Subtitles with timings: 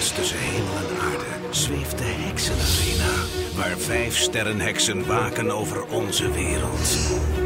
[0.00, 3.12] Tussen hemel en aarde zweeft de heksenarena.
[3.56, 6.98] Waar vijf sterrenheksen waken over onze wereld.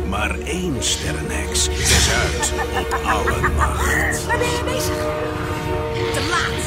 [0.09, 2.53] Maar één sterrenheks is uit
[2.85, 4.27] op alle macht.
[4.27, 4.97] Waar ben je bezig?
[6.13, 6.63] Te laat.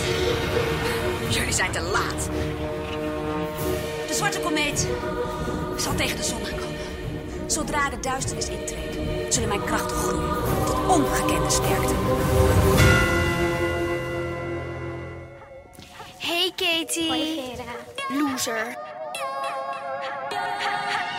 [1.33, 2.29] Jullie zijn te laat.
[4.07, 4.87] De zwarte komeet
[5.77, 7.49] zal tegen de zon gaan komen.
[7.49, 10.35] Zodra de duisternis intreedt, zullen mijn krachten groeien
[10.65, 11.95] tot ongekende sterkte.
[16.95, 18.19] Hoi Vera.
[18.19, 18.65] Loser.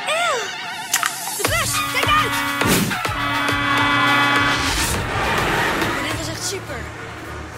[0.06, 0.38] Eeuw!
[1.36, 2.36] De bus, kijk uit!
[6.02, 6.76] Dit was echt super.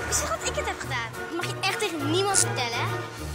[0.09, 1.11] Is wat ik het heb gedaan?
[1.29, 2.87] Dat mag je echt tegen niemand vertellen.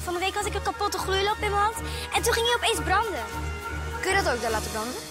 [0.03, 1.75] Van de week had ik een kapotte gloeilamp in mijn hand
[2.16, 3.23] en toen ging hij opeens branden.
[4.02, 5.02] Kun je dat ook daar laten branden?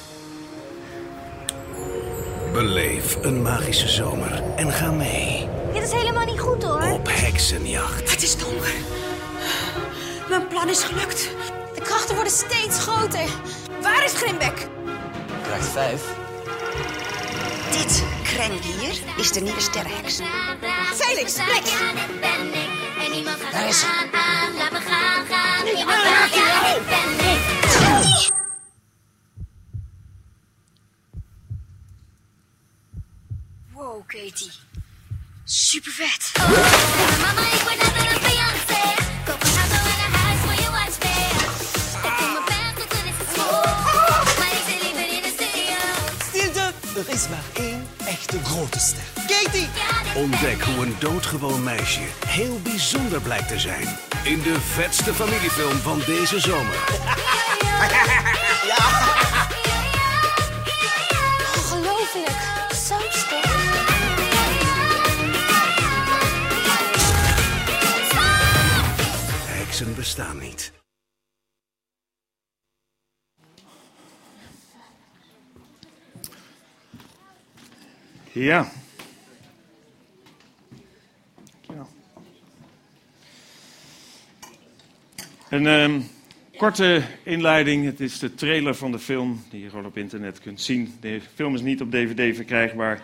[2.53, 6.83] Beleef een magische zomer en ga mee Dit is helemaal niet goed hoor.
[6.93, 8.11] op heksenjacht.
[8.11, 8.73] Het is donker.
[10.65, 11.29] Plan is gelukt.
[11.75, 13.29] De krachten worden steeds groter.
[13.83, 14.69] Waar is Grimbek?
[15.43, 16.03] Krijgt vijf.
[17.71, 20.21] Dit kreng hier is de nieuwe sterrenheks.
[20.95, 21.71] Felix, Lex!
[23.53, 23.87] Daar is ze.
[33.73, 34.53] Wow, Katie.
[35.45, 36.33] Super vet.
[37.21, 37.94] Mama, ik word
[48.35, 49.03] echte grote ster.
[49.27, 49.69] Katie!
[50.15, 53.89] Ontdek hoe een doodgewoon meisje heel bijzonder blijkt te zijn.
[54.25, 56.79] In de vetste familiefilm van deze zomer.
[61.57, 62.31] Ongelooflijk.
[62.89, 63.53] Zo sterk.
[69.47, 70.74] Heksen bestaan niet.
[78.35, 78.69] Ja.
[81.61, 81.87] Ja.
[85.49, 86.01] Een ehm,
[86.57, 87.85] korte inleiding.
[87.85, 90.95] Het is de trailer van de film die je gewoon op internet kunt zien.
[91.01, 93.03] De film is niet op DVD verkrijgbaar.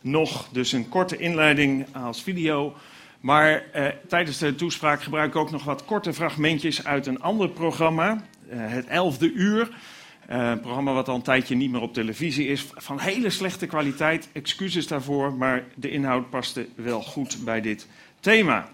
[0.00, 2.74] Nog, dus een korte inleiding als video.
[3.20, 7.48] Maar eh, tijdens de toespraak gebruik ik ook nog wat korte fragmentjes uit een ander
[7.48, 8.26] programma.
[8.48, 9.68] eh, het 11e uur.
[10.26, 12.66] Eh, een programma wat al een tijdje niet meer op televisie is.
[12.74, 14.28] Van hele slechte kwaliteit.
[14.32, 15.32] Excuses daarvoor.
[15.32, 17.88] Maar de inhoud paste wel goed bij dit
[18.20, 18.68] thema.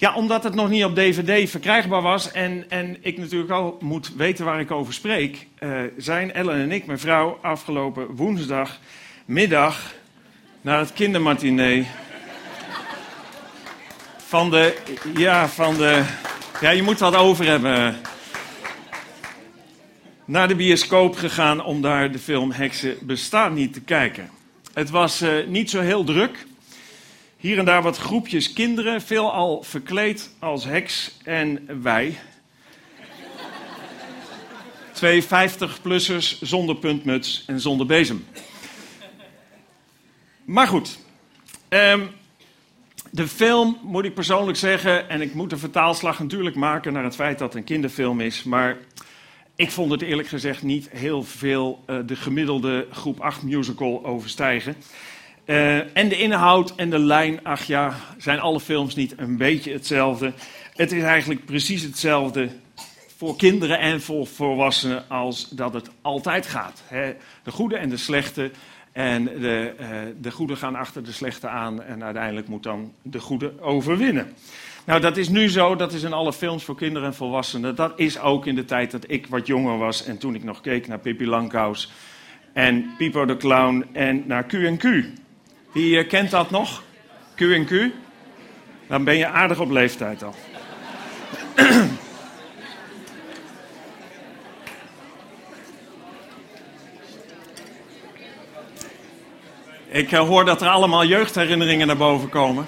[0.00, 4.14] Ja, omdat het nog niet op DVD verkrijgbaar was en, en ik natuurlijk al moet
[4.16, 9.94] weten waar ik over spreek, eh, zijn Ellen en ik, mijn vrouw, afgelopen woensdagmiddag
[10.60, 11.86] naar het kindermatinee
[14.16, 14.76] van de,
[15.16, 16.04] ja, van de,
[16.60, 17.96] ja, je moet wat over hebben.
[20.30, 24.30] Naar de bioscoop gegaan om daar de film Heksen bestaan niet te kijken.
[24.72, 26.46] Het was eh, niet zo heel druk.
[27.36, 32.18] Hier en daar wat groepjes kinderen, veelal verkleed als heks en wij.
[34.92, 38.26] Twee 50-plussers zonder puntmuts en zonder bezem.
[40.44, 40.98] Maar goed,
[41.68, 42.06] ehm,
[43.10, 47.14] de film moet ik persoonlijk zeggen, en ik moet de vertaalslag natuurlijk maken naar het
[47.14, 48.76] feit dat het een kinderfilm is, maar
[49.60, 54.76] ik vond het eerlijk gezegd niet heel veel eh, de gemiddelde groep 8 musical overstijgen.
[55.44, 59.72] Eh, en de inhoud en de lijn, ach ja, zijn alle films niet een beetje
[59.72, 60.32] hetzelfde.
[60.74, 62.48] Het is eigenlijk precies hetzelfde
[63.16, 66.82] voor kinderen en voor volwassenen als dat het altijd gaat.
[66.86, 67.14] Hè.
[67.42, 68.50] De goede en de slechte.
[68.92, 69.88] En de, eh,
[70.20, 74.32] de goede gaan achter de slechte aan en uiteindelijk moet dan de goede overwinnen.
[74.84, 77.74] Nou, dat is nu zo, dat is in alle films voor kinderen en volwassenen.
[77.74, 80.60] Dat is ook in de tijd dat ik wat jonger was en toen ik nog
[80.60, 81.92] keek naar Pippi Langkous
[82.52, 84.84] en Pipo de Clown en naar Q&Q.
[85.72, 86.82] Wie eh, kent dat nog?
[87.34, 87.90] Q&Q?
[88.86, 90.34] Dan ben je aardig op leeftijd al.
[99.88, 102.66] Ik eh, hoor dat er allemaal jeugdherinneringen naar boven komen.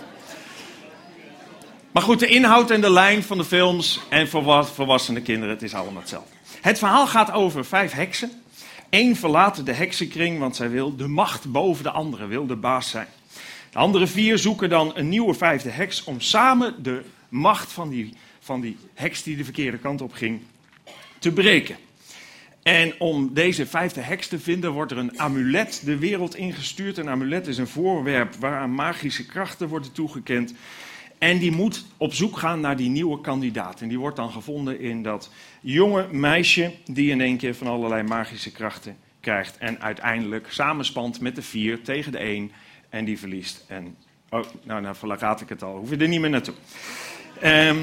[1.92, 5.62] Maar goed, de inhoud en de lijn van de films en voor volwassene kinderen, het
[5.62, 6.34] is allemaal hetzelfde.
[6.60, 8.30] Het verhaal gaat over vijf heksen.
[8.90, 12.90] Eén verlaat de heksenkring, want zij wil de macht boven de andere, wil de baas
[12.90, 13.06] zijn.
[13.70, 18.14] De andere vier zoeken dan een nieuwe vijfde heks om samen de macht van die,
[18.40, 20.40] van die heks die de verkeerde kant op ging
[21.18, 21.76] te breken.
[22.62, 26.98] En om deze vijfde heks te vinden, wordt er een amulet de wereld ingestuurd.
[26.98, 30.54] Een amulet is een voorwerp waaraan magische krachten worden toegekend.
[31.22, 33.80] En die moet op zoek gaan naar die nieuwe kandidaat.
[33.80, 35.30] En die wordt dan gevonden in dat
[35.60, 39.58] jonge meisje die in één keer van allerlei magische krachten krijgt.
[39.58, 42.52] En uiteindelijk samenspant met de vier tegen de één
[42.88, 43.64] en die verliest.
[43.66, 43.96] En,
[44.30, 46.54] oh, nou, nou verlaat ik het al, hoef je er niet meer naartoe.
[47.40, 47.78] Ehm,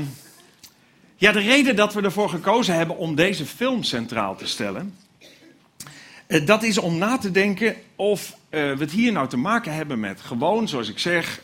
[1.15, 4.95] ja, de reden dat we ervoor gekozen hebben om deze film centraal te stellen,
[6.27, 9.73] eh, dat is om na te denken of eh, we het hier nou te maken
[9.73, 11.41] hebben met gewoon, zoals ik zeg,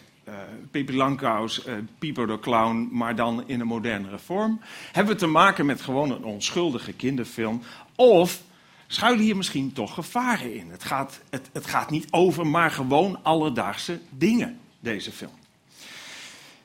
[0.71, 4.61] Pippi Langkous, eh Pipo de Clown, maar dan in een modernere vorm.
[4.91, 7.61] Hebben we te maken met gewoon een onschuldige kinderfilm?
[7.95, 8.41] Of
[8.87, 10.69] schuilen hier misschien toch gevaren in?
[10.69, 15.31] Het gaat, het, het gaat niet over maar gewoon alledaagse dingen, deze film.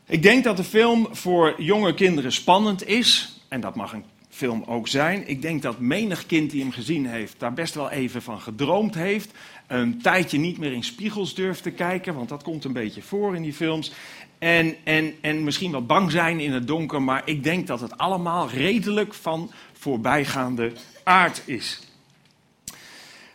[0.07, 3.41] Ik denk dat de film voor jonge kinderen spannend is.
[3.49, 5.29] En dat mag een film ook zijn.
[5.29, 8.95] Ik denk dat menig kind die hem gezien heeft, daar best wel even van gedroomd
[8.95, 9.31] heeft.
[9.71, 13.37] Een tijdje niet meer in spiegels durft te kijken, want dat komt een beetje voor
[13.37, 13.93] in die films.
[14.39, 17.99] En, en, en misschien wel bang zijn in het donker, maar ik denk dat het
[17.99, 20.73] allemaal redelijk van voorbijgaande
[21.05, 21.81] aard is.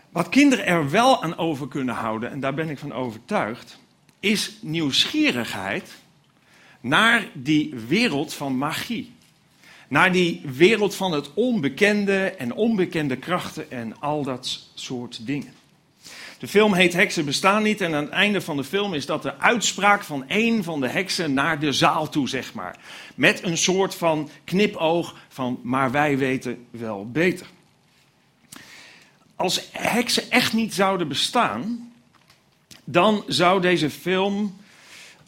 [0.10, 3.80] Wat kinderen er wel aan over kunnen houden, en daar ben ik van overtuigd,
[4.20, 5.96] is nieuwsgierigheid
[6.82, 9.14] naar die wereld van magie.
[9.88, 15.64] Naar die wereld van het onbekende en onbekende krachten en al dat soort dingen.
[16.46, 19.22] De film heet Heksen bestaan niet en aan het einde van de film is dat
[19.22, 22.78] de uitspraak van één van de heksen naar de zaal toe, zeg maar.
[23.16, 27.48] Met een soort van knipoog van maar wij weten wel beter.
[29.36, 31.92] Als heksen echt niet zouden bestaan,
[32.84, 34.58] dan zou deze film,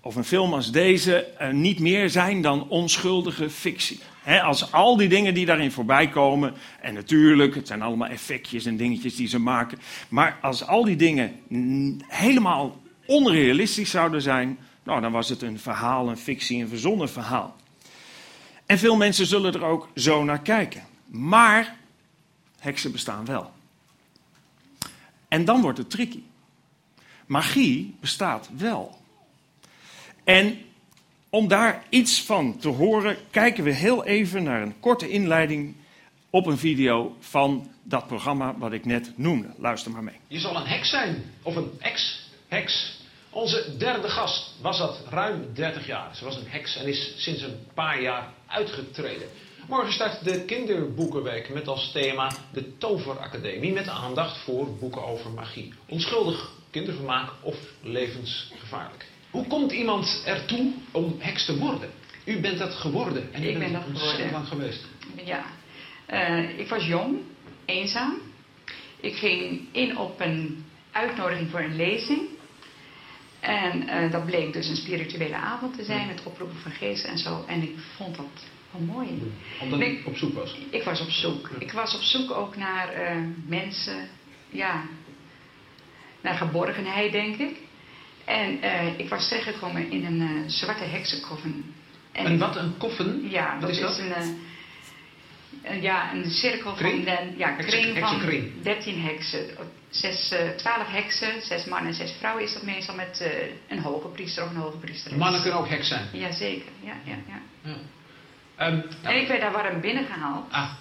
[0.01, 3.99] of een film als deze, niet meer zijn dan onschuldige fictie.
[4.27, 8.77] Als al die dingen die daarin voorbij komen, en natuurlijk, het zijn allemaal effectjes en
[8.77, 9.79] dingetjes die ze maken,
[10.09, 11.39] maar als al die dingen
[12.07, 17.55] helemaal onrealistisch zouden zijn, nou, dan was het een verhaal, een fictie, een verzonnen verhaal.
[18.65, 20.83] En veel mensen zullen er ook zo naar kijken.
[21.05, 21.75] Maar
[22.59, 23.51] heksen bestaan wel.
[25.27, 26.21] En dan wordt het tricky.
[27.25, 28.97] Magie bestaat wel.
[30.23, 30.59] En
[31.29, 35.75] om daar iets van te horen, kijken we heel even naar een korte inleiding
[36.29, 39.47] op een video van dat programma wat ik net noemde.
[39.57, 40.15] Luister maar mee.
[40.27, 42.99] Je zal een heks zijn, of een ex-heks.
[43.29, 46.15] Onze derde gast was dat ruim 30 jaar.
[46.15, 49.27] Ze was een heks en is sinds een paar jaar uitgetreden.
[49.67, 53.73] Morgen start de Kinderboekenweek met als thema de Toveracademie.
[53.73, 55.73] Met aandacht voor boeken over magie.
[55.85, 59.05] Onschuldig kindervermaak of levensgevaarlijk.
[59.31, 61.89] Hoe komt iemand ertoe om heks te worden?
[62.25, 63.33] U bent dat geworden.
[63.33, 64.31] En u Ik bent ben dat ontzettend geworden.
[64.33, 64.85] lang geweest.
[65.25, 65.45] Ja,
[66.05, 67.17] Eh, ik was jong,
[67.65, 68.13] eenzaam.
[68.99, 72.21] Ik ging in op een uitnodiging voor een lezing.
[73.39, 77.17] En eh, dat bleek dus een spirituele avond te zijn met oproepen van geesten en
[77.17, 77.43] zo.
[77.47, 78.25] En ik vond dat
[78.71, 79.31] wel mooi.
[79.61, 80.57] Omdat u op zoek was.
[80.69, 81.49] Ik was op zoek.
[81.59, 83.15] Ik was op zoek ook naar eh,
[83.47, 84.09] mensen,
[84.49, 84.83] ja,
[86.21, 87.57] naar geborgenheid, denk ik.
[88.27, 91.73] En eh, ik was terechtgekomen in een eh, zwarte heksenkoffen.
[92.11, 93.29] En wat een koffen?
[93.29, 93.99] ja, Wat dat is dat?
[93.99, 94.27] een, eh,
[95.63, 97.05] een, ja, een cirkel Kring?
[97.07, 98.61] van de, ja, Heksen- kring van heksenkring.
[98.63, 99.45] 13 heksen.
[99.89, 103.31] Zes, eh 12 heksen, zes mannen en zes vrouwen is dat meestal met
[103.67, 105.17] een hoge priester of een hoge priester.
[105.17, 106.07] Mannen kunnen ook heks zijn.
[106.11, 107.39] Jazeker, ja, ja, ja.
[107.61, 107.75] Ja.
[108.55, 109.09] Ehm, ja.
[109.09, 110.51] En ik werd daar warm binnengehaald.
[110.51, 110.71] Ah,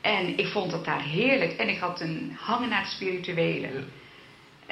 [0.00, 1.52] En ik vond het daar heerlijk.
[1.52, 3.66] En ik had een hangen naar het spirituele.
[3.72, 3.80] Ja.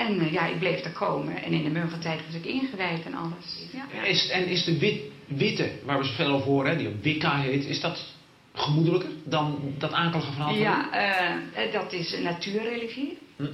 [0.00, 1.42] En eh, ja, ik bleef er komen.
[1.42, 3.66] En in de mum van tijd was ik ingewijd en alles.
[3.72, 4.02] Ja, ja.
[4.02, 7.40] Is, en is de wit, witte, waar we zoveel over horen, hè, die op Wicca
[7.40, 8.14] heet, is dat
[8.52, 13.18] gemoedelijker dan dat akelige verhaal van Ja, eh, eh, dat is een natuurreligie.
[13.36, 13.46] Hm.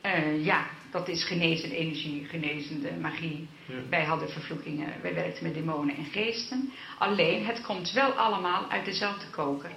[0.00, 3.48] Eh, ja, dat is genezende energie, genezende magie.
[3.66, 3.74] Ja.
[3.90, 6.72] Wij hadden vervloekingen, wij werkten met demonen en geesten.
[6.98, 9.70] Alleen, het komt wel allemaal uit dezelfde koker.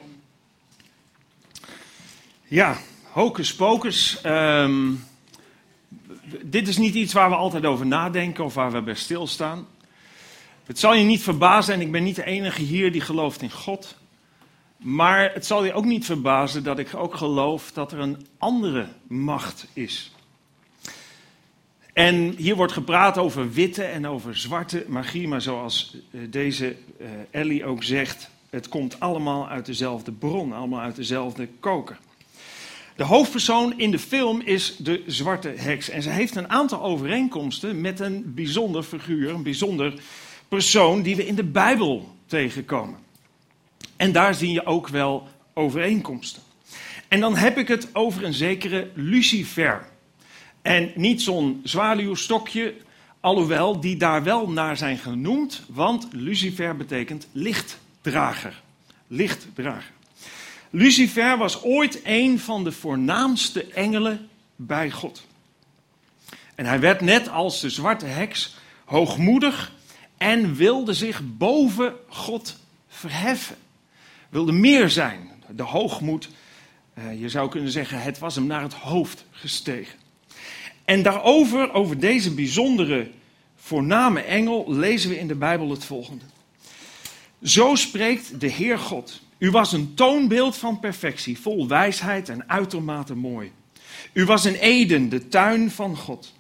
[2.48, 2.78] Ja,
[3.12, 4.22] hocus pocus.
[4.22, 4.92] Ehm,
[6.44, 9.68] dit is niet iets waar we altijd over nadenken of waar we bij stilstaan.
[10.66, 13.52] Het zal je niet verbazen, en ik ben niet de enige hier die gelooft in
[13.52, 13.98] God.
[14.78, 18.88] Maar het zal je ook niet verbazen dat ik ook geloof dat er een andere
[19.08, 20.12] macht is.
[21.94, 27.08] En hier wordt gepraat over witte en over zwarte magie, maar zoals eh, deze eh,
[27.32, 31.98] Ellie ook zegt, het komt allemaal uit dezelfde bron, allemaal uit dezelfde koker.
[33.00, 35.90] De hoofdpersoon in de film is de zwarte heks.
[35.90, 39.94] En ze heeft een aantal overeenkomsten met een bijzonder figuur, een bijzonder
[40.48, 43.00] persoon die we in de Bijbel tegenkomen.
[43.96, 46.42] En daar zie je ook wel overeenkomsten.
[47.08, 49.88] En dan heb ik het over een zekere Lucifer.
[50.62, 52.74] En niet zo'n zwaluwstokje
[53.20, 58.62] Alhoewel die daar wel naar zijn genoemd, want Lucifer betekent lichtdrager.
[59.08, 59.99] Lichtdrager.
[60.70, 65.26] Lucifer was ooit een van de voornaamste engelen bij God.
[66.56, 69.72] En hij werd net als de zwarte heks hoogmoedig
[70.18, 72.58] en wilde zich boven God
[72.88, 73.56] verheffen.
[74.30, 75.30] Wilde meer zijn.
[75.50, 76.30] De hoogmoed,
[76.94, 80.00] eh, je zou kunnen zeggen, het was hem naar het hoofd gestegen.
[80.86, 83.12] En daarover, over deze bijzondere
[83.56, 86.26] voorname engel, lezen we in de Bijbel het volgende.
[87.44, 89.22] Zo spreekt de Heer God.
[89.40, 93.52] U was een toonbeeld van perfectie, vol wijsheid en uitermate mooi.
[94.14, 96.34] U was een Eden, de tuin van God.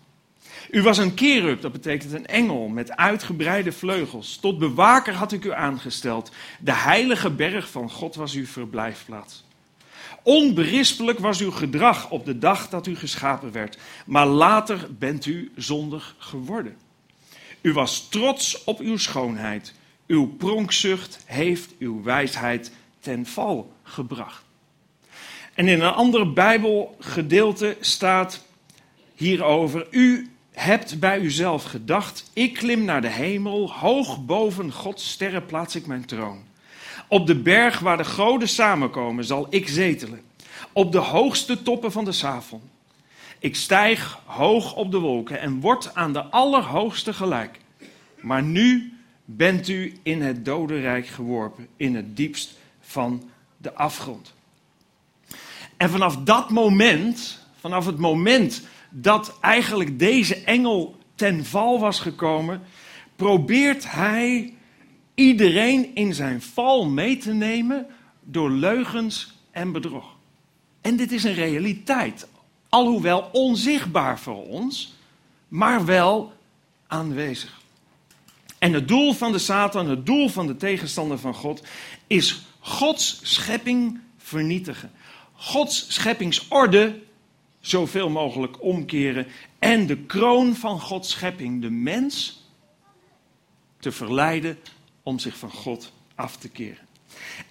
[0.69, 4.37] U was een kerub, dat betekent een engel met uitgebreide vleugels.
[4.37, 6.31] Tot bewaker had ik u aangesteld.
[6.59, 9.43] De heilige berg van God was uw verblijfplaats.
[10.23, 15.51] Onberispelijk was uw gedrag op de dag dat u geschapen werd, maar later bent u
[15.55, 16.77] zondig geworden.
[17.61, 19.73] U was trots op uw schoonheid.
[20.07, 22.71] Uw pronkzucht heeft uw wijsheid
[23.09, 24.43] ten val gebracht.
[25.53, 28.45] En in een ander Bijbelgedeelte staat
[29.15, 35.45] hierover: U hebt bij uzelf gedacht: Ik klim naar de hemel, hoog boven Gods sterren
[35.45, 36.43] plaats ik mijn troon.
[37.07, 40.21] Op de berg waar de goden samenkomen zal ik zetelen.
[40.73, 42.61] Op de hoogste toppen van de Savon.
[43.39, 47.59] Ik stijg hoog op de wolken en word aan de Allerhoogste gelijk.
[48.21, 48.93] Maar nu
[49.25, 52.57] bent u in het dodenrijk geworpen, in het diepst
[52.89, 54.33] van de afgrond.
[55.77, 62.61] En vanaf dat moment, vanaf het moment dat eigenlijk deze engel ten val was gekomen,
[63.15, 64.53] probeert hij
[65.13, 67.87] iedereen in zijn val mee te nemen
[68.23, 70.15] door leugens en bedrog.
[70.81, 72.27] En dit is een realiteit,
[72.69, 74.93] alhoewel onzichtbaar voor ons,
[75.47, 76.33] maar wel
[76.87, 77.61] aanwezig.
[78.57, 81.63] En het doel van de Satan, het doel van de tegenstander van God,
[82.07, 84.91] is Gods schepping vernietigen.
[85.33, 86.99] Gods scheppingsorde
[87.59, 89.27] zoveel mogelijk omkeren
[89.59, 92.43] en de kroon van Gods schepping, de mens,
[93.79, 94.57] te verleiden
[95.03, 96.87] om zich van God af te keren.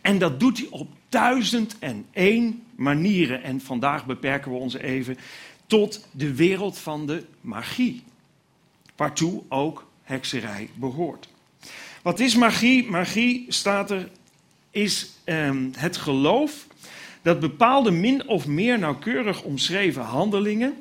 [0.01, 3.43] En dat doet hij op duizend en één manieren.
[3.43, 5.19] En vandaag beperken we ons even
[5.67, 8.03] tot de wereld van de magie.
[8.97, 11.29] Waartoe ook hekserij behoort.
[12.03, 12.91] Wat is magie?
[12.91, 14.11] Magie staat er,
[14.71, 16.67] is ehm, het geloof
[17.23, 20.75] dat bepaalde min of meer nauwkeurig omschreven handelingen,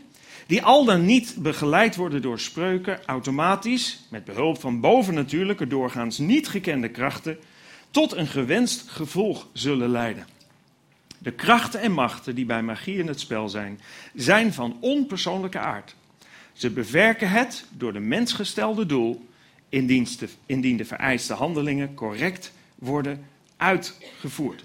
[0.48, 6.48] die al dan niet begeleid worden door spreuken, automatisch, met behulp van bovennatuurlijke, doorgaans niet
[6.48, 7.38] gekende krachten,
[7.91, 10.27] tot een gewenst gevolg zullen leiden.
[11.17, 13.79] De krachten en machten die bij magie in het spel zijn,
[14.13, 15.96] zijn van onpersoonlijke aard.
[16.53, 19.27] Ze bewerken het door de mensgestelde doel,
[19.70, 23.25] indien de, indien de vereiste handelingen correct worden
[23.57, 24.63] uitgevoerd.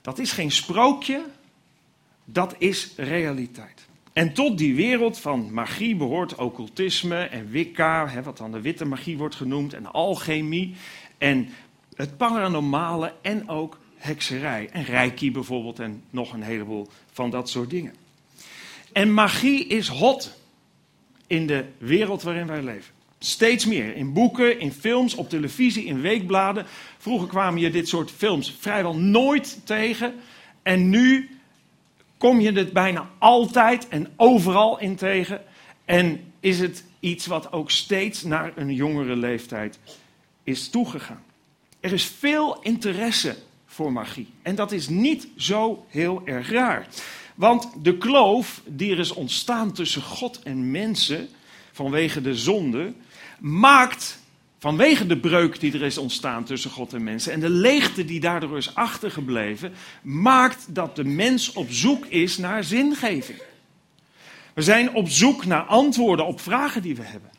[0.00, 1.24] Dat is geen sprookje,
[2.24, 3.88] dat is realiteit.
[4.12, 8.84] En tot die wereld van magie behoort occultisme en wicca, hè, wat dan de witte
[8.84, 10.74] magie wordt genoemd, en alchemie,
[11.18, 11.48] en
[11.94, 14.68] het paranormale en ook hekserij.
[14.72, 17.94] En reiki bijvoorbeeld en nog een heleboel van dat soort dingen.
[18.92, 20.38] En magie is hot
[21.26, 22.94] in de wereld waarin wij leven.
[23.22, 23.96] Steeds meer.
[23.96, 26.66] In boeken, in films, op televisie, in weekbladen.
[26.98, 30.14] Vroeger kwamen je dit soort films vrijwel nooit tegen.
[30.62, 31.30] En nu
[32.18, 35.42] kom je het bijna altijd en overal in tegen.
[35.84, 39.78] En is het iets wat ook steeds naar een jongere leeftijd
[40.44, 41.22] is toegegaan.
[41.80, 43.36] Er is veel interesse
[43.66, 44.28] voor magie.
[44.42, 46.86] En dat is niet zo heel erg raar.
[47.34, 51.28] Want de kloof die er is ontstaan tussen God en mensen
[51.72, 52.92] vanwege de zonde,
[53.40, 54.18] maakt
[54.58, 58.20] vanwege de breuk die er is ontstaan tussen God en mensen en de leegte die
[58.20, 63.42] daardoor is achtergebleven, maakt dat de mens op zoek is naar zingeving.
[64.54, 67.30] We zijn op zoek naar antwoorden op vragen die we hebben.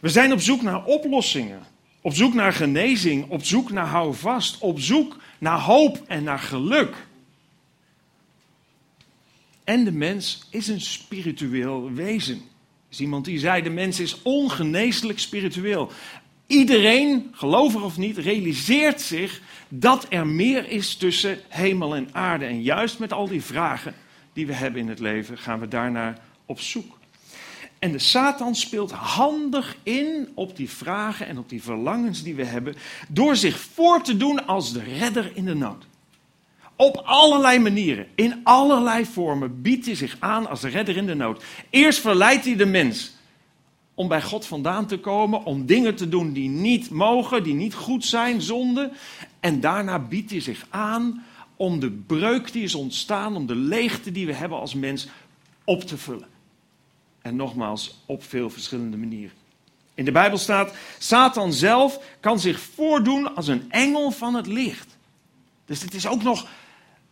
[0.00, 1.62] We zijn op zoek naar oplossingen,
[2.00, 7.06] op zoek naar genezing, op zoek naar houvast, op zoek naar hoop en naar geluk.
[9.64, 12.42] En de mens is een spiritueel wezen
[12.92, 15.90] is iemand die zei: de mens is ongeneeslijk spiritueel.
[16.46, 22.44] Iedereen, gelovig of niet, realiseert zich dat er meer is tussen hemel en aarde.
[22.44, 23.94] En juist met al die vragen
[24.32, 26.98] die we hebben in het leven, gaan we daarnaar op zoek.
[27.78, 32.44] En de Satan speelt handig in op die vragen en op die verlangens die we
[32.44, 32.74] hebben,
[33.08, 35.86] door zich voor te doen als de redder in de nood.
[36.82, 41.44] Op allerlei manieren, in allerlei vormen biedt hij zich aan als redder in de nood.
[41.70, 43.12] Eerst verleidt hij de mens
[43.94, 47.74] om bij God vandaan te komen, om dingen te doen die niet mogen, die niet
[47.74, 48.90] goed zijn, zonde.
[49.40, 51.24] En daarna biedt hij zich aan
[51.56, 55.08] om de breuk die is ontstaan, om de leegte die we hebben als mens
[55.64, 56.28] op te vullen.
[57.20, 59.36] En nogmaals, op veel verschillende manieren.
[59.94, 64.96] In de Bijbel staat, Satan zelf kan zich voordoen als een engel van het licht.
[65.66, 66.46] Dus het is ook nog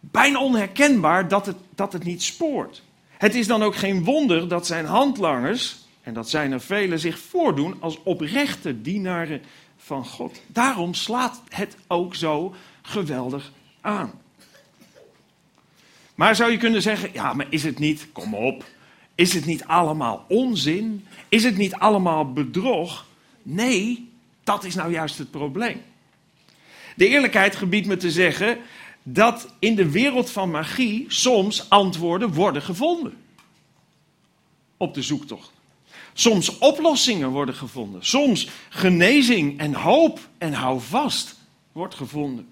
[0.00, 2.82] bijna onherkenbaar dat het, dat het niet spoort.
[3.08, 7.18] Het is dan ook geen wonder dat zijn handlangers, en dat zijn er velen, zich
[7.18, 9.42] voordoen als oprechte dienaren
[9.76, 10.40] van God.
[10.46, 14.12] Daarom slaat het ook zo geweldig aan.
[16.14, 18.64] Maar zou je kunnen zeggen, ja, maar is het niet, kom op,
[19.14, 21.06] is het niet allemaal onzin?
[21.28, 23.06] Is het niet allemaal bedrog?
[23.42, 24.10] Nee,
[24.44, 25.82] dat is nou juist het probleem.
[26.96, 28.58] De eerlijkheid gebiedt me te zeggen
[29.12, 33.16] dat in de wereld van magie soms antwoorden worden gevonden.
[34.76, 35.52] Op de zoektocht.
[36.12, 38.06] Soms oplossingen worden gevonden.
[38.06, 41.38] Soms genezing en hoop en houvast
[41.72, 42.48] wordt gevonden.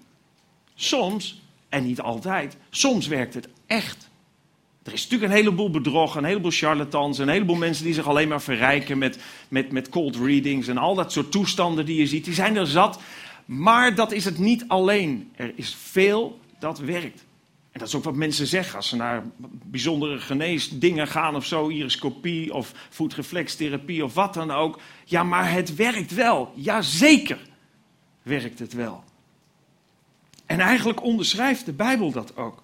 [0.75, 4.09] Soms, en niet altijd, soms werkt het echt.
[4.83, 8.27] Er is natuurlijk een heleboel bedrog, een heleboel charlatans, een heleboel mensen die zich alleen
[8.27, 12.25] maar verrijken met, met, met cold readings en al dat soort toestanden die je ziet.
[12.25, 12.99] Die zijn er zat,
[13.45, 15.31] maar dat is het niet alleen.
[15.35, 17.25] Er is veel dat werkt.
[17.71, 19.23] En dat is ook wat mensen zeggen als ze naar
[19.63, 24.79] bijzondere geneesdingen gaan of zo, iriscopie of voetreflextherapie of wat dan ook.
[25.05, 26.53] Ja, maar het werkt wel.
[26.55, 27.39] Jazeker
[28.21, 29.03] werkt het wel.
[30.45, 32.61] En eigenlijk onderschrijft de Bijbel dat ook.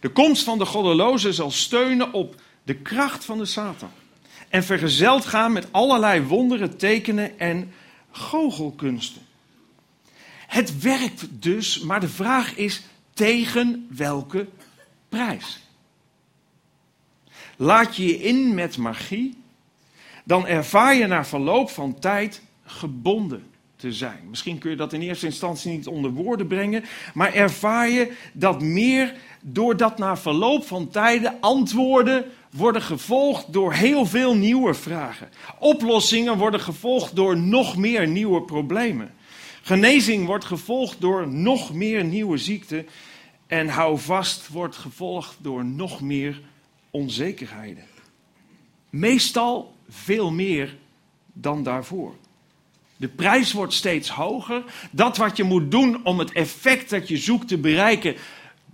[0.00, 3.90] De komst van de goddeloze zal steunen op de kracht van de Satan.
[4.48, 7.72] En vergezeld gaan met allerlei wonderen, tekenen en
[8.10, 9.22] goochelkunsten.
[10.48, 12.82] Het werkt dus, maar de vraag is
[13.14, 14.46] tegen welke
[15.08, 15.60] prijs?
[17.56, 19.36] Laat je je in met magie,
[20.24, 24.18] dan ervaar je na verloop van tijd gebonden te zijn.
[24.30, 26.84] Misschien kun je dat in eerste instantie niet onder woorden brengen,
[27.14, 34.06] maar ervaar je dat meer doordat na verloop van tijden antwoorden worden gevolgd door heel
[34.06, 35.28] veel nieuwe vragen.
[35.58, 39.10] Oplossingen worden gevolgd door nog meer nieuwe problemen.
[39.62, 42.86] Genezing wordt gevolgd door nog meer nieuwe ziekten.
[43.46, 46.40] En houvast wordt gevolgd door nog meer
[46.90, 47.84] onzekerheden.
[48.90, 50.76] Meestal veel meer
[51.32, 52.14] dan daarvoor.
[52.96, 54.64] De prijs wordt steeds hoger.
[54.90, 58.14] Dat wat je moet doen om het effect dat je zoekt te bereiken,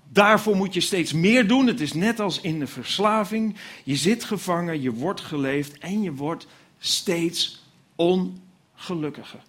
[0.09, 1.67] daarvoor moet je steeds meer doen.
[1.67, 3.57] Het is net als in de verslaving.
[3.85, 6.47] Je zit gevangen, je wordt geleefd en je wordt
[6.79, 7.63] steeds
[7.97, 9.43] ongelukkiger.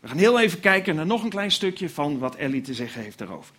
[0.00, 3.02] We gaan heel even kijken naar nog een klein stukje van wat Ellie te zeggen
[3.02, 3.54] heeft daarover.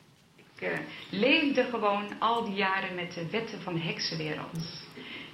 [0.56, 0.78] Ik uh,
[1.10, 4.47] leefde gewoon al die jaren met de wetten van de heksenwereld.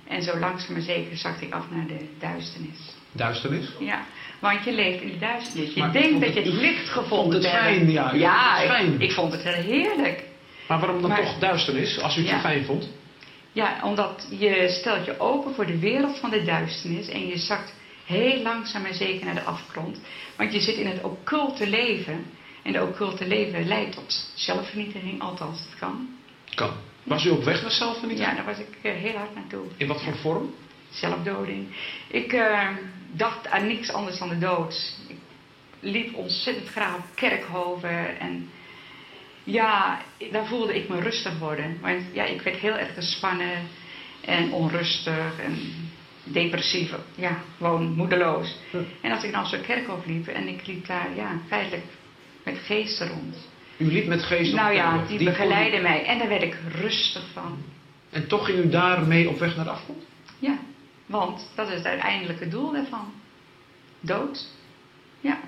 [0.07, 2.77] En zo langzaam maar zeker zag ik af naar de duisternis.
[3.11, 3.71] Duisternis?
[3.79, 4.05] Ja,
[4.39, 5.73] want je leeft in de duisternis.
[5.73, 7.63] Je Maar denkt dat je het- licht vond gevonden het hebt.
[7.63, 9.01] fijn, ja, ja vond het ik, fijn.
[9.01, 10.23] ik vond het heerlijk.
[10.67, 12.35] Maar waarom dan Maar- toch duisternis, als u het Ja.
[12.35, 12.89] zo fijn vond?
[13.51, 17.73] Ja, omdat je stelt je open voor de wereld van de duisternis en je zakt
[18.05, 19.99] heel langzaam en zeker naar de afgrond.
[20.37, 22.25] Want je zit in het occulte leven
[22.63, 26.09] en de occulte leven leidt tot zelfvernietiging, althans het kan.
[26.55, 26.73] Kan.
[27.03, 28.37] Was u op weg naar zelfvernietiging?
[28.37, 29.65] Ja, daar was ik eh, heel hard naartoe.
[29.77, 30.53] In wat voor vorm?
[30.89, 31.67] Zelfdoding.
[32.07, 32.69] Ik eh,
[33.11, 34.97] dacht aan niks anders dan de dood.
[35.07, 35.17] Ik
[35.79, 38.49] liep ontzettend graag op kerkhoven en
[39.43, 41.77] ja, daar voelde ik me rustig worden.
[41.81, 43.67] Want ja, ik werd heel erg gespannen
[44.21, 45.84] en onrustig en
[46.25, 46.95] depressief.
[47.15, 48.57] Ja, gewoon moedeloos.
[49.01, 51.85] En als ik dan zo'n kerkhof liep en ik liep daar, ja, feitelijk
[52.43, 53.35] met geesten rond.
[53.77, 56.57] U liep met geest op Nou ja, die kon begeleidden mij en daar werd ik
[56.71, 57.57] rustig van.
[58.09, 60.03] En toch ging u daarmee op weg naar de afgrond?
[60.39, 60.57] Ja,
[61.05, 63.13] want dat is het uiteindelijke doel daarvan.
[63.99, 64.47] Dood.
[65.19, 65.39] Ja.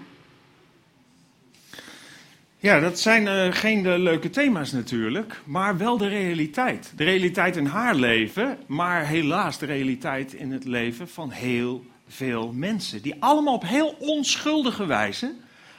[2.59, 6.93] Ja, dat zijn eh, geen de leuke thema's natuurlijk, maar wel de realiteit.
[6.95, 12.51] De realiteit in haar leven, maar helaas de realiteit in het leven van heel veel
[12.53, 13.01] mensen.
[13.01, 15.33] Die allemaal op heel onschuldige wijze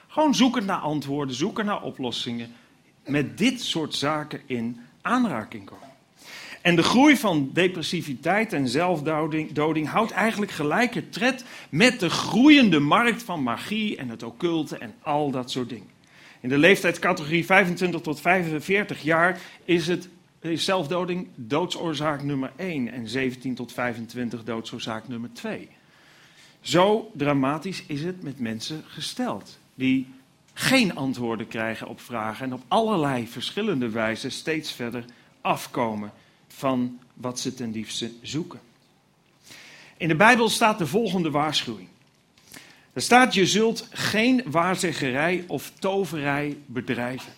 [0.09, 2.53] gewoon zoeken naar antwoorden, zoeken naar oplossingen,
[3.07, 5.89] met dit soort zaken in aanraking komen.
[6.63, 12.79] En de groei van depressiviteit en zelfdoding doding houdt eigenlijk gelijke tred met de groeiende
[12.79, 15.98] markt van magie en het occulte en al dat soort dingen.
[16.41, 20.09] In de leeftijdscategorie 25 tot 45 jaar is het
[20.43, 25.69] zelfdoding doodsoorzaak nummer 1 en 17 tot 25 doodsoorzaak nummer 2.
[26.61, 30.07] Zo dramatisch is het met mensen gesteld, die
[30.53, 35.05] geen antwoorden krijgen op vragen en op allerlei verschillende wijzen steeds verder
[35.41, 36.13] afkomen
[36.49, 38.61] van wat ze ten liefste zoeken.
[39.97, 41.89] In de Bijbel staat de volgende waarschuwing.
[42.99, 47.33] Er staat, je zult geen waarzeggerij of toverij bedrijven.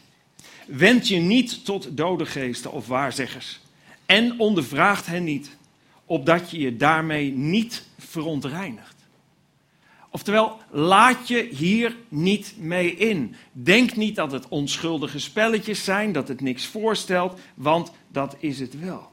[0.66, 3.60] Wend je niet tot dode geesten of waarzeggers.
[4.06, 5.56] En ondervraagt hen niet,
[6.04, 8.94] opdat je je daarmee niet verontreinigt.
[10.10, 13.34] Oftewel, laat je hier niet mee in.
[13.52, 18.80] Denk niet dat het onschuldige spelletjes zijn, dat het niks voorstelt, want dat is het
[18.80, 19.09] wel.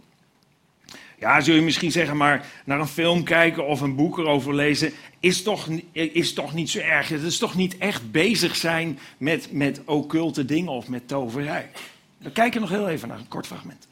[1.19, 4.91] Ja, zul je misschien zeggen, maar naar een film kijken of een boek erover lezen
[5.19, 7.09] is toch, is toch niet zo erg.
[7.09, 11.69] Het is toch niet echt bezig zijn met, met occulte dingen of met toverij.
[12.17, 13.87] We kijken nog heel even naar een kort fragment.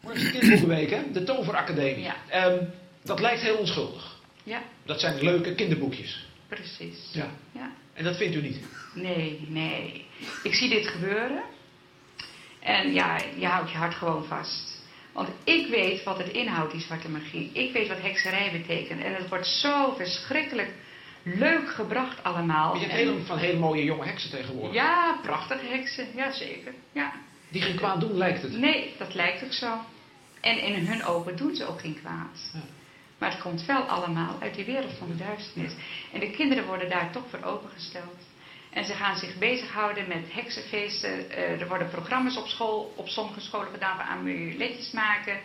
[0.00, 1.02] Morgen is kinderboekenweek, hè?
[1.12, 2.04] De Toveracademie.
[2.04, 2.16] Ja.
[2.28, 2.64] Ehm,
[3.02, 4.16] dat lijkt heel onschuldig.
[4.42, 6.26] Ja, Dat zijn leuke kinderboekjes.
[6.48, 7.08] precies.
[7.12, 7.30] Ja.
[7.52, 7.70] Ja.
[7.94, 8.58] En dat vindt u niet?
[8.94, 10.04] Nee, nee.
[10.42, 11.42] Ik zie dit gebeuren.
[12.60, 14.77] En ja, je houdt je hart gewoon vast.
[15.12, 17.50] Want ik weet wat het inhoudt, die zwarte magie.
[17.52, 19.02] Ik weet wat hekserij betekent.
[19.02, 20.72] En het wordt zo verschrikkelijk
[21.22, 22.74] leuk gebracht allemaal.
[22.74, 24.74] Je hebt hele, van hele mooie jonge heksen tegenwoordig.
[24.74, 26.06] Ja, prachtige heksen.
[26.14, 26.74] Ja, zeker.
[26.92, 27.12] Ja.
[27.48, 28.52] Die geen kwaad doen, lijkt het.
[28.52, 29.78] Nee, dat lijkt ook zo.
[30.40, 32.50] En in hun ogen doen ze ook geen kwaad.
[32.52, 32.60] Ja.
[33.18, 35.72] Maar het komt wel allemaal uit die wereld van de duisternis.
[36.12, 38.16] En de kinderen worden daar toch voor opengesteld.
[38.72, 41.30] En ze gaan zich bezighouden met heksenfeesten.
[41.30, 45.38] Eh, er worden programma's op school, op sommige scholen gedaan voor amuletjes maken.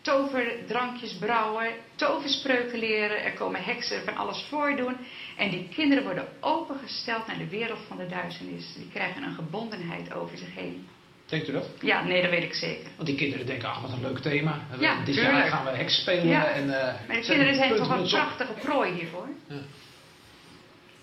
[0.00, 3.24] Toverdrankjes brouwen, toverspreuken leren.
[3.24, 4.96] Er komen heksen van alles voordoen.
[5.36, 8.74] En die kinderen worden opengesteld naar de wereld van de duisternis.
[8.76, 10.88] Die krijgen een gebondenheid over zich heen.
[11.26, 11.68] Denkt u dat?
[11.80, 12.86] Ja, nee, dat weet ik zeker.
[12.96, 14.66] Want die kinderen denken, ach wat een leuk thema.
[14.78, 15.34] Ja, Dit tuurlijk.
[15.34, 16.26] jaar gaan we heks spelen.
[16.26, 16.46] Ja.
[16.46, 19.28] En, eh, Maar de kinderen zijn toch een prachtige prooi hiervoor.
[19.48, 19.56] Ja.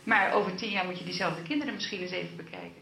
[0.03, 2.81] Maar over tien jaar moet je diezelfde kinderen misschien eens even bekijken.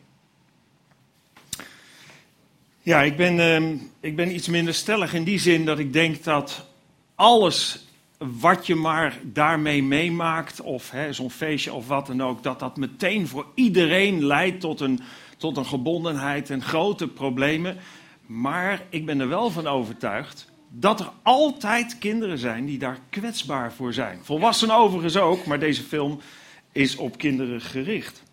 [2.82, 6.24] Ja, ik ben, ehm, ik ben iets minder stellig in die zin dat ik denk
[6.24, 6.68] dat
[7.16, 7.86] alles
[8.18, 13.28] wat je maar daarmee meemaakt, of zo'n feestje of wat dan ook, dat dat meteen
[13.28, 15.00] voor iedereen leidt tot een,
[15.38, 17.78] tot een gebondenheid en grote problemen.
[18.26, 23.74] Maar ik ben er wel van overtuigd dat er altijd kinderen zijn die daar kwetsbaar
[23.74, 24.20] voor zijn.
[24.22, 26.20] Volwassenen overigens ook, maar deze film
[26.72, 28.24] is op kinderen gericht.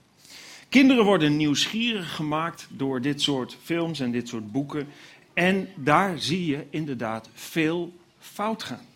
[0.69, 4.89] Kinderen worden nieuwsgierig gemaakt door dit soort films en dit soort boeken.
[5.35, 8.87] En daar zie je inderdaad veel fout gaan.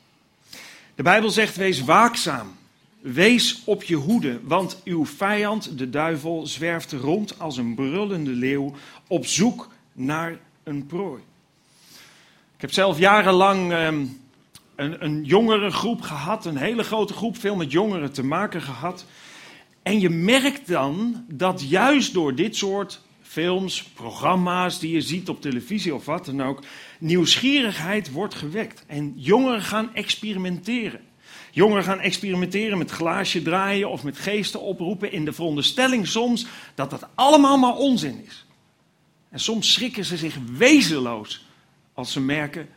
[0.94, 2.56] De Bijbel zegt: wees waakzaam.
[3.00, 8.74] Wees op je hoede, want uw vijand, de duivel, zwerft rond als een brullende leeuw
[9.06, 11.22] op zoek naar een prooi.
[12.54, 14.04] Ik heb zelf jarenlang ehm,
[14.76, 19.04] een, een jongerengroep gehad, een hele grote groep, veel met jongeren te maken gehad.
[19.82, 25.40] En je merkt dan dat juist door dit soort films, programma's die je ziet op
[25.40, 26.62] televisie of wat dan ook,
[26.98, 28.84] nieuwsgierigheid wordt gewekt.
[28.86, 31.00] En jongeren gaan experimenteren.
[31.50, 36.90] Jongeren gaan experimenteren met glaasje draaien of met geesten oproepen in de veronderstelling soms dat
[36.90, 38.46] dat allemaal maar onzin is.
[39.30, 41.46] En soms schrikken ze zich wezenloos
[41.92, 42.68] als ze merken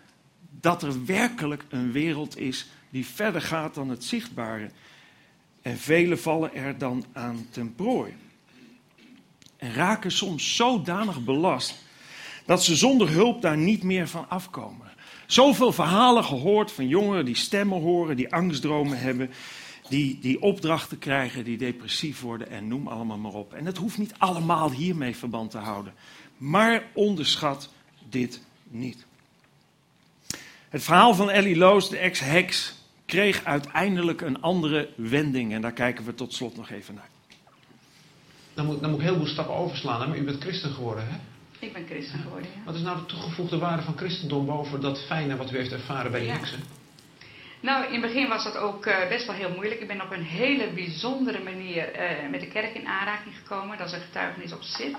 [0.61, 4.69] dat er werkelijk een wereld is die verder gaat dan het zichtbare.
[5.65, 8.13] En velen vallen er dan aan ten prooi.
[9.57, 11.75] En raken soms zodanig belast
[12.45, 14.91] dat ze zonder hulp daar niet meer van afkomen.
[15.27, 19.31] Zoveel verhalen gehoord van jongeren die stemmen horen, die angstdromen hebben,
[19.89, 23.53] die, die opdrachten krijgen, die depressief worden en noem allemaal maar op.
[23.53, 25.93] En het hoeft niet allemaal hiermee verband te houden.
[26.37, 27.69] Maar onderschat
[28.09, 29.05] dit niet.
[30.69, 32.74] Het verhaal van Ellie Loos, de ex-heks,
[33.05, 35.53] kreeg uiteindelijk een andere wending.
[35.53, 37.09] En daar kijken we tot slot nog even naar.
[38.53, 40.07] Dan moet, dan moet ik heel veel stappen overslaan, hè?
[40.07, 41.17] maar u bent christen geworden, hè?
[41.59, 42.63] Ik ben christen geworden, ja.
[42.65, 46.11] Wat is nou de toegevoegde waarde van christendom boven dat fijne wat u heeft ervaren
[46.11, 46.33] bij de Ja.
[46.33, 46.59] heksen?
[47.59, 49.81] Nou, in het begin was dat ook eh, best wel heel moeilijk.
[49.81, 53.77] Ik ben op een hele bijzondere manier eh, met de kerk in aanraking gekomen.
[53.77, 54.97] Dat is een getuigenis op zich.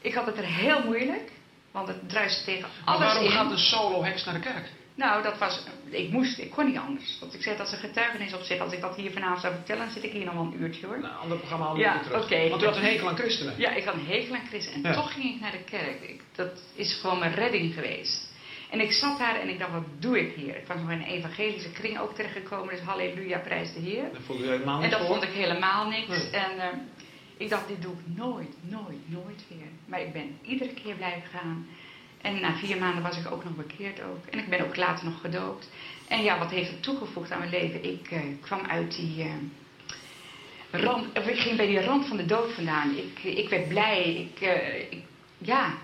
[0.00, 1.30] Ik had het er heel moeilijk,
[1.70, 3.30] want het druist tegen Maar alles waarom in.
[3.30, 4.70] gaat een solo-heks naar de kerk?
[4.96, 7.16] Nou, dat was, ik moest, ik kon niet anders.
[7.20, 8.58] Want ik zei dat een getuigenis op zich.
[8.60, 10.86] Als ik dat hier vanavond zou vertellen, dan zit ik hier nog wel een uurtje
[10.86, 10.98] hoor.
[11.00, 12.50] Nou, ander programma halen Ja, terug.
[12.50, 13.54] Want u had een hekel aan christenen.
[13.56, 14.94] Ja, ik had een hekel aan Christen en Ja.
[14.94, 16.00] toch ging ik naar de kerk.
[16.02, 18.34] Ik, dat is gewoon mijn redding geweest.
[18.70, 20.56] En ik zat daar en ik dacht, wat doe ik hier?
[20.56, 24.04] Ik was nog in een evangelische kring ook terechtgekomen, dus halleluja, prijs de Heer.
[24.40, 25.08] U helemaal En dat voor.
[25.08, 26.08] vond ik helemaal niks.
[26.08, 26.30] Nee.
[26.30, 26.68] En eh,
[27.36, 29.68] ik dacht, dit doe ik nooit, nooit, nooit weer.
[29.86, 31.66] Maar ik ben iedere keer blijven gaan.
[32.26, 34.26] En na vier maanden was ik ook nog bekeerd ook.
[34.30, 35.70] En ik ben ook later nog gedoopt.
[36.08, 37.84] En ja, wat heeft het toegevoegd aan mijn leven?
[37.84, 39.22] Ik eh, kwam uit die...
[39.22, 42.96] eh, rand, of ik ging bij die rand van de dood vandaan.
[42.96, 44.14] Ik, ik werd blij.
[44.14, 45.04] Ik, eh, ik-
[45.38, 45.74] ja.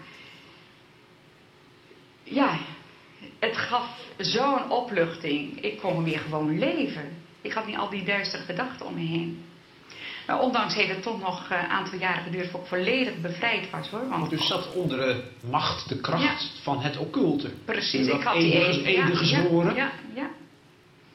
[2.22, 2.59] Ja.
[3.38, 5.61] het gaf zo'n opluchting.
[5.61, 7.16] Ik kon weer gewoon leven.
[7.40, 9.44] Ik had niet al die duistere gedachten om me heen.
[10.26, 13.88] Maar ondanks heeft het toch nog een aantal jaren geduurd voordat ik volledig bevrijd was
[13.88, 14.08] hoor.
[14.08, 16.62] Want Want u zat onder de macht, de kracht Ja.
[16.62, 17.50] van het occulte.
[17.64, 19.74] precies, ik had die ede gezworen.
[19.74, 20.30] Ja, ja,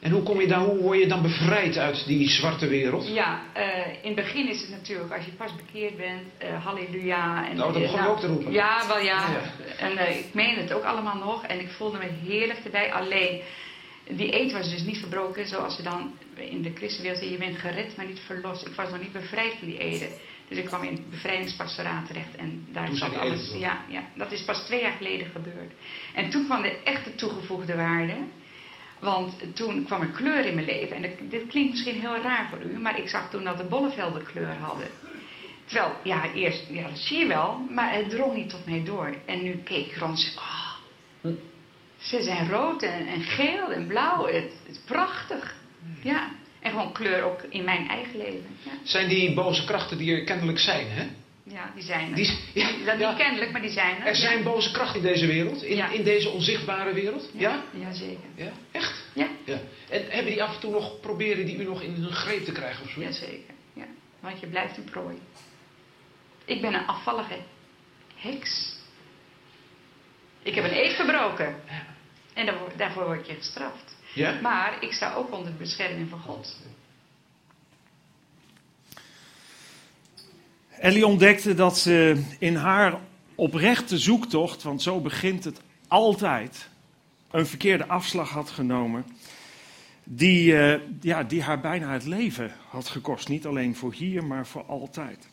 [0.00, 3.08] En hoe, kom je dan, hoe word je dan bevrijd uit die zwarte wereld?
[3.14, 3.40] ja.
[3.52, 3.64] eh,
[4.02, 7.48] in het begin is het natuurlijk, als je pas bekeerd bent, eh, halleluja.
[7.48, 8.52] En, Nou, dat begon eh, je ook te roepen.
[8.52, 9.04] Ja, wel ja.
[9.30, 9.40] Ja,
[9.78, 11.44] En eh, ik meen het ook allemaal nog.
[11.44, 12.92] En ik voelde me heerlijk erbij.
[12.92, 13.40] Alleen,
[14.10, 15.46] die eed was dus niet verbroken.
[15.46, 18.66] Zoals ze dan in de christenwereld zeggen, je bent gered, maar niet verlost.
[18.66, 20.08] Ik was nog niet bevrijd van die ede.
[20.48, 22.36] Dus ik kwam in het bevrijdingspastoraat terecht.
[22.36, 23.52] En daar zat alles.
[23.58, 25.72] Ja, ja, dat is pas twee jaar geleden gebeurd.
[26.14, 28.14] En toen kwam de echte toegevoegde waarde.
[29.00, 30.96] Want toen kwam er kleur in mijn leven.
[30.96, 33.64] En dat- dit klinkt misschien heel raar voor u, maar ik zag toen dat de
[33.64, 34.86] bollevelden kleur hadden.
[35.64, 39.14] Terwijl, ja, eerst, ja, dat zie je wel, maar het drong niet tot mij door.
[39.26, 40.57] En nu keek ik rond en zei, oh,
[41.98, 44.26] ze zijn rood en, en geel en blauw.
[44.26, 45.56] Het, het is prachtig.
[46.02, 46.30] Ja,
[46.60, 48.46] en gewoon kleur ook in mijn eigen leven.
[48.62, 51.06] Ja, Zijn die boze krachten die er kennelijk zijn, hè?
[51.42, 52.14] ja die zijn er.
[52.14, 53.08] Die, ja, dat ja.
[53.08, 54.06] niet kennelijk, maar die zijn er.
[54.06, 54.44] Er zijn ja.
[54.44, 55.88] boze krachten in deze wereld, in, Ja.
[55.90, 57.30] in deze onzichtbare wereld.
[57.32, 57.62] Ja?
[57.80, 58.28] Jazeker.
[58.34, 58.50] Ja?
[58.70, 59.04] Echt?
[59.12, 59.58] Ja, Ja.
[59.90, 62.52] En hebben die af en toe nog, proberen die u nog in hun greep te
[62.52, 63.00] krijgen of zo?
[63.00, 63.54] jazeker.
[63.72, 63.84] Ja.
[64.20, 65.18] Want je blijft een prooi.
[66.44, 67.36] Ik ben een afvallige
[68.14, 68.76] heks.
[70.42, 71.54] Ik heb een eed verbroken.
[72.34, 73.96] En daarvoor, daarvoor word je gestraft.
[74.14, 74.40] Ja?
[74.40, 76.56] Maar ik sta ook onder de bescherming van God.
[80.68, 83.00] Ellie ontdekte dat ze in haar
[83.34, 86.68] oprechte zoektocht, want zo begint het altijd,
[87.30, 89.04] een verkeerde afslag had genomen.
[90.04, 93.28] Die, eh, ja, die haar bijna het leven had gekost.
[93.28, 95.28] Niet alleen voor hier, maar voor altijd.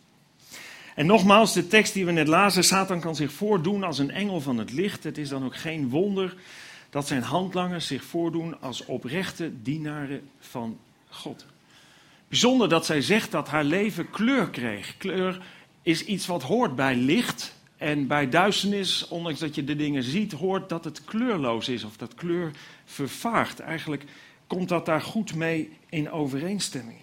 [0.95, 4.41] En nogmaals, de tekst die we net lazen, Satan kan zich voordoen als een engel
[4.41, 5.03] van het licht.
[5.03, 6.35] Het is dan ook geen wonder
[6.89, 10.77] dat zijn handlangers zich voordoen als oprechte dienaren van
[11.09, 11.45] God.
[12.27, 14.97] Bijzonder dat zij zegt dat haar leven kleur kreeg.
[14.97, 15.41] Kleur
[15.81, 17.55] is iets wat hoort bij licht.
[17.77, 21.97] En bij duisternis, ondanks dat je de dingen ziet, hoort dat het kleurloos is of
[21.97, 22.51] dat kleur
[22.85, 23.59] vervaagt.
[23.59, 24.03] Eigenlijk
[24.47, 26.97] komt dat daar goed mee in overeenstemming.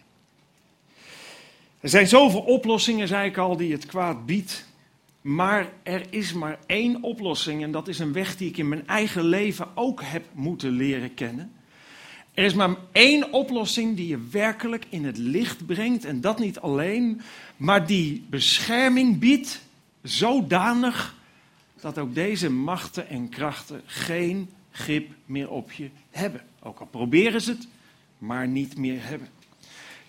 [1.83, 4.67] Er zijn zoveel oplossingen, zei ik al, die het kwaad biedt.
[5.21, 8.87] Maar er is maar één oplossing en dat is een weg die ik in mijn
[8.87, 11.53] eigen leven ook heb moeten leren kennen.
[12.35, 16.05] Er is maar één oplossing die je werkelijk in het licht brengt.
[16.05, 17.21] En dat niet alleen,
[17.57, 19.63] maar die bescherming biedt
[20.03, 21.15] zodanig
[21.81, 26.41] dat ook deze machten en krachten geen grip meer op je hebben.
[26.63, 27.69] Ook al proberen ze het,
[28.19, 29.29] maar niet meer hebben.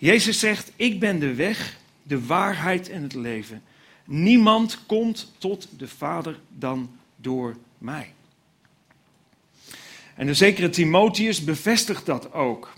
[0.04, 3.62] Jezus zegt, ik ben de weg, de waarheid en het leven.
[4.04, 8.12] Niemand komt tot de Vader dan door mij.
[10.14, 12.72] En de zekere Timotheus bevestigt dat ook.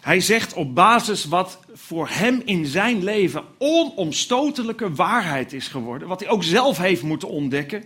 [0.00, 6.20] Hij zegt op basis wat voor hem in zijn leven onomstotelijke waarheid is geworden, wat
[6.20, 7.84] hij ook zelf heeft moeten ontdekken,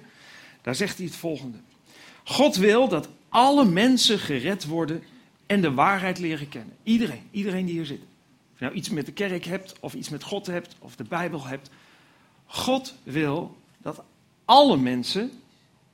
[0.62, 1.58] daar zegt hij het volgende.
[2.24, 5.02] God wil dat alle mensen gered worden
[5.46, 6.76] en de waarheid leren kennen.
[6.82, 8.00] Iedereen, iedereen die hier zit.
[8.58, 11.46] Je nou iets met de kerk hebt, of iets met God hebt, of de Bijbel
[11.46, 11.70] hebt.
[12.46, 14.02] God wil dat
[14.44, 15.30] alle mensen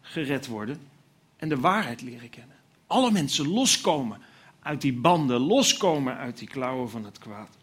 [0.00, 0.80] gered worden
[1.36, 2.56] en de waarheid leren kennen.
[2.86, 4.18] Alle mensen loskomen
[4.62, 7.56] uit die banden, loskomen uit die klauwen van het kwaad.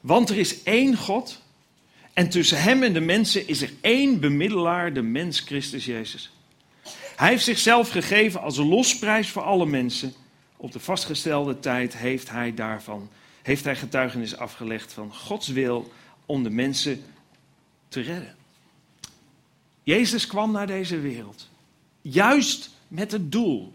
[0.00, 1.42] Want er is één God
[2.12, 6.32] en tussen hem en de mensen is er één bemiddelaar, de mens Christus Jezus.
[7.16, 10.12] Hij heeft zichzelf gegeven als losprijs voor alle mensen.
[10.56, 13.08] Op de vastgestelde tijd heeft hij daarvan,
[13.42, 15.92] heeft hij getuigenis afgelegd van Gods wil
[16.26, 17.02] om de mensen
[17.88, 18.34] te redden.
[19.82, 21.48] Jezus kwam naar deze wereld,
[22.00, 23.72] juist met het doel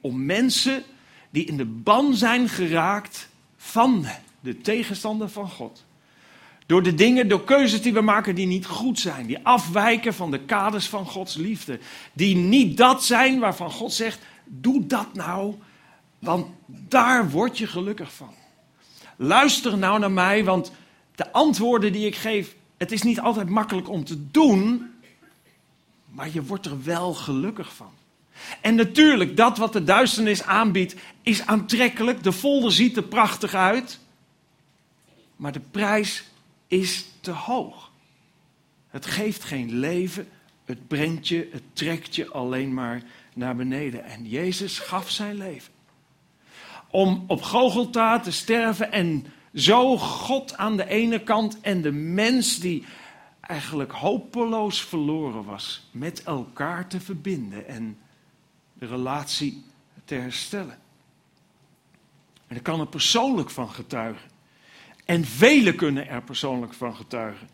[0.00, 0.82] om mensen
[1.30, 4.06] die in de ban zijn geraakt van
[4.40, 5.84] de tegenstander van God.
[6.66, 9.26] Door de dingen, door keuzes die we maken die niet goed zijn.
[9.26, 11.78] Die afwijken van de kaders van Gods liefde.
[12.12, 15.54] Die niet dat zijn waarvan God zegt, doe dat nou,
[16.18, 18.34] want daar word je gelukkig van.
[19.22, 20.72] Luister nou naar mij, want
[21.14, 24.90] de antwoorden die ik geef, het is niet altijd makkelijk om te doen,
[26.08, 27.92] maar je wordt er wel gelukkig van.
[28.60, 32.22] En natuurlijk, dat wat de duisternis aanbiedt, is aantrekkelijk.
[32.22, 33.98] De folder ziet er prachtig uit.
[35.36, 36.24] Maar de prijs
[36.66, 37.90] is te hoog.
[38.88, 40.28] Het geeft geen leven.
[40.64, 43.02] Het brengt je, het trekt je alleen maar
[43.34, 44.04] naar beneden.
[44.04, 45.71] En Jezus gaf zijn leven.
[46.92, 52.58] Om op Gogolta te sterven en zo God aan de ene kant en de mens
[52.58, 52.84] die
[53.40, 57.66] eigenlijk hopeloos verloren was, met elkaar te verbinden.
[57.66, 57.98] En
[58.72, 59.64] de relatie
[60.04, 60.78] te herstellen.
[62.46, 64.30] En ik kan er persoonlijk van getuigen.
[65.04, 67.48] En velen kunnen er persoonlijk van getuigen.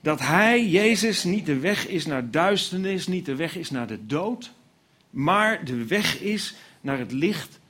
[0.00, 4.06] Dat Hij, Jezus, niet de weg is naar duisternis, niet de weg is naar de
[4.06, 4.52] dood,
[5.10, 7.60] maar de weg is naar het licht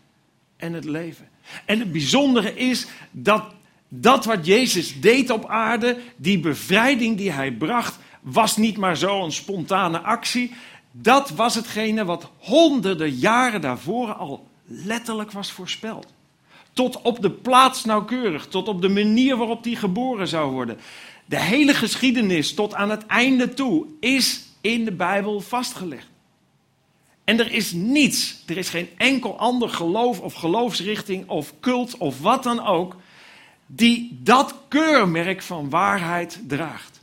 [0.59, 1.29] en het leven.
[1.65, 3.45] En het bijzondere is dat
[3.89, 9.25] dat wat Jezus deed op aarde, die bevrijding die Hij bracht, was niet maar zo
[9.25, 10.53] een spontane actie.
[10.93, 16.07] Dat was hetgene wat honderden jaren daarvoor al letterlijk was voorspeld.
[16.73, 20.79] Tot op de plaats nauwkeurig, tot op de manier waarop die geboren zou worden.
[21.25, 26.07] De hele geschiedenis tot aan het einde toe is in de Bijbel vastgelegd.
[27.29, 32.21] En er is niets, er is geen enkel ander geloof of geloofsrichting of cult of
[32.21, 32.97] wat dan ook,
[33.67, 37.01] die dat keurmerk van waarheid draagt.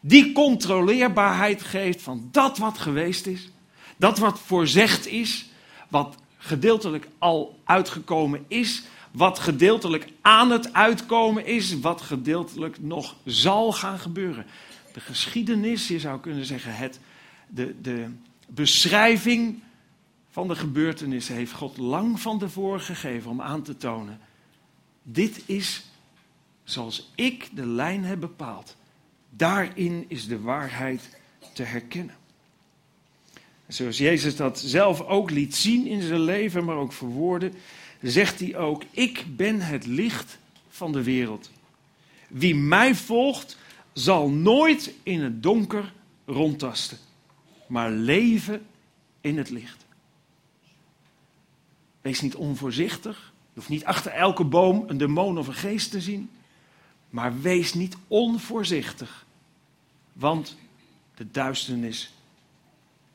[0.00, 3.50] Die controleerbaarheid geeft van dat wat geweest is,
[3.96, 5.46] dat wat voorzegd is,
[5.88, 13.72] wat gedeeltelijk al uitgekomen is, wat gedeeltelijk aan het uitkomen is, wat gedeeltelijk nog zal
[13.72, 14.46] gaan gebeuren.
[14.92, 17.00] De geschiedenis, je zou kunnen zeggen, het,
[17.48, 18.06] de, de
[18.48, 19.62] beschrijving
[20.30, 24.20] van de gebeurtenissen heeft God lang van tevoren gegeven om aan te tonen.
[25.02, 25.84] Dit is
[26.64, 28.76] zoals ik de lijn heb bepaald.
[29.30, 31.16] Daarin is de waarheid
[31.52, 32.16] te herkennen.
[33.68, 37.52] Zoals Jezus dat zelf ook liet zien in zijn leven, maar ook verwoorden,
[38.02, 41.50] zegt hij ook: Ik ben het licht van de wereld.
[42.28, 43.56] Wie mij volgt,
[43.92, 45.92] zal nooit in het donker
[46.26, 46.98] rondtasten,
[47.68, 48.66] maar leven
[49.20, 49.86] in het licht.
[52.00, 53.32] Wees niet onvoorzichtig.
[53.48, 56.30] Je hoeft niet achter elke boom een demon of een geest te zien.
[57.10, 59.26] Maar wees niet onvoorzichtig.
[60.12, 60.56] Want
[61.14, 62.12] de duisternis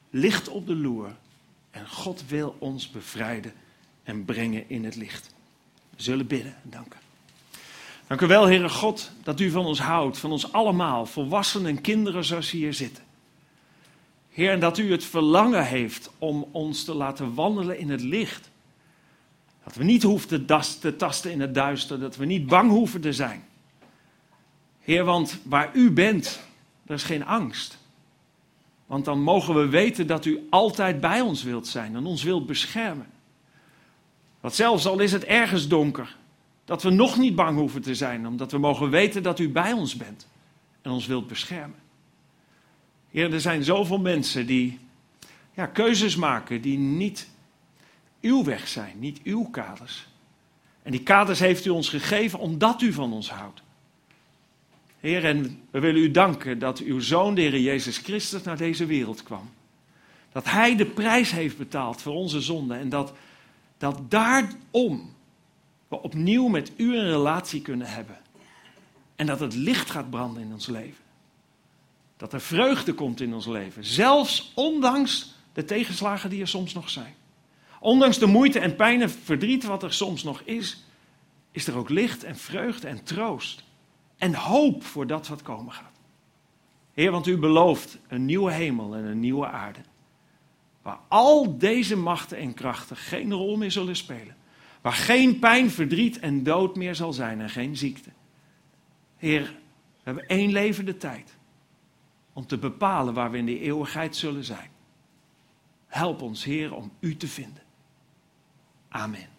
[0.09, 1.15] ligt op de loer.
[1.71, 3.53] En God wil ons bevrijden
[4.03, 5.33] en brengen in het licht.
[5.95, 6.99] We zullen bidden en danken.
[8.07, 11.81] Dank u wel, Heere God, dat u van ons houdt, van ons allemaal, volwassenen en
[11.81, 13.03] kinderen zoals hier zitten.
[14.33, 18.49] Heer, en dat u het verlangen heeft om ons te laten wandelen in het licht.
[19.63, 20.45] Dat we niet hoeven
[20.79, 23.43] te tasten in het duister, dat we niet bang hoeven te zijn.
[24.79, 26.39] Heer, want waar u bent,
[26.85, 27.77] er is geen angst.
[28.85, 32.45] Want dan mogen we weten dat u altijd bij ons wilt zijn en ons wilt
[32.45, 33.07] beschermen.
[34.41, 36.15] Dat zelfs al is het ergens donker,
[36.65, 39.71] dat we nog niet bang hoeven te zijn, omdat we mogen weten dat u bij
[39.71, 40.27] ons bent
[40.81, 41.82] en ons wilt beschermen.
[43.13, 44.79] Heer, er zijn zoveel mensen die
[45.53, 47.27] ja, keuzes maken die niet
[48.21, 50.07] uw weg zijn, niet uw kaders.
[50.83, 53.61] En die kaders heeft u ons gegeven omdat u van ons houdt.
[54.99, 58.85] Heer, en we willen u danken dat uw zoon, de Heer Jezus Christus, naar deze
[58.85, 59.49] wereld kwam.
[60.31, 63.13] Dat hij de prijs heeft betaald voor onze zonde en dat,
[63.77, 65.13] dat daarom
[65.87, 68.17] we opnieuw met u een relatie kunnen hebben.
[69.15, 71.02] En dat het licht gaat branden in ons leven.
[72.23, 73.85] Dat er vreugde komt in ons leven.
[73.85, 77.15] Zelfs ondanks de tegenslagen die er soms nog zijn.
[77.79, 80.83] Ondanks de moeite en pijn en verdriet wat er soms nog is,
[81.51, 83.63] is er ook licht en vreugde en troost.
[84.17, 85.99] En hoop voor dat wat komen gaat.
[86.93, 89.79] Heer, want u belooft een nieuwe hemel en een nieuwe aarde.
[90.81, 94.35] Waar al deze machten en krachten geen rol meer zullen spelen.
[94.81, 98.09] Waar geen pijn, verdriet en dood meer zal zijn en geen ziekte.
[99.17, 101.32] Heer, we hebben één levende tijd
[102.33, 104.69] om te bepalen waar we in de eeuwigheid zullen zijn.
[105.87, 107.63] Help ons, Heer, om u te vinden.
[108.89, 109.32] Amen.